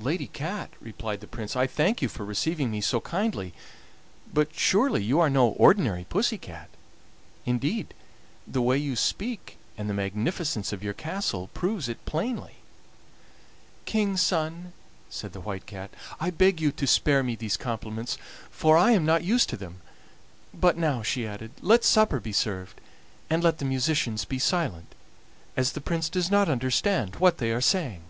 "Lady 0.00 0.26
Cat," 0.26 0.70
replied 0.80 1.20
the 1.20 1.28
Prince, 1.28 1.54
"I 1.54 1.68
thank 1.68 2.02
you 2.02 2.08
for 2.08 2.24
receiving 2.24 2.68
me 2.68 2.80
so 2.80 3.00
kindly, 3.00 3.54
but 4.34 4.52
surely 4.52 5.04
you 5.04 5.20
are 5.20 5.30
no 5.30 5.50
ordinary 5.50 6.02
pussy 6.08 6.36
cat? 6.36 6.68
Indeed, 7.46 7.94
the 8.44 8.60
way 8.60 8.76
you 8.76 8.96
speak 8.96 9.56
and 9.76 9.88
the 9.88 9.94
magnificence 9.94 10.72
of 10.72 10.82
your 10.82 10.94
castle 10.94 11.48
prove 11.54 11.88
it 11.88 12.04
plainly." 12.06 12.56
"King's 13.84 14.20
son," 14.20 14.72
said 15.10 15.32
the 15.32 15.42
White 15.42 15.66
Cat, 15.66 15.90
"I 16.18 16.30
beg 16.30 16.60
you 16.60 16.72
to 16.72 16.84
spare 16.88 17.22
me 17.22 17.36
these 17.36 17.56
compliments, 17.56 18.18
for 18.50 18.76
I 18.76 18.90
am 18.90 19.06
not 19.06 19.22
used 19.22 19.48
to 19.50 19.56
them. 19.56 19.80
But 20.52 20.76
now," 20.76 21.04
she 21.04 21.24
added, 21.24 21.52
"let 21.62 21.84
supper 21.84 22.18
be 22.18 22.32
served, 22.32 22.80
and 23.30 23.44
let 23.44 23.58
the 23.58 23.64
musicians 23.64 24.24
be 24.24 24.40
silent, 24.40 24.92
as 25.56 25.70
the 25.70 25.80
Prince 25.80 26.08
does 26.08 26.32
not 26.32 26.48
understand 26.48 27.14
what 27.22 27.38
they 27.38 27.52
are 27.52 27.60
saying." 27.60 28.02